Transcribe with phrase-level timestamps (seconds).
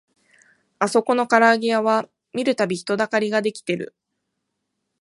[0.79, 3.95] あそこのからあげ屋は見るたび人だかりが出来てる